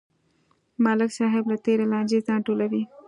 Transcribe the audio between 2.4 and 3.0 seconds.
ټولوي.